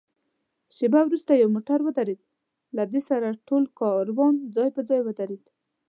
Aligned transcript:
شېبه 0.75 0.99
وروسته 1.05 1.31
یو 1.33 1.49
موټر 1.55 1.79
ودرېد، 1.83 2.21
له 2.75 2.83
دې 2.91 3.01
سره 3.09 3.29
ټول 3.47 3.63
کاروان 3.79 4.33
ځای 4.55 4.69
پر 4.75 4.83
ځای 4.89 5.01
ودرېد. 5.03 5.43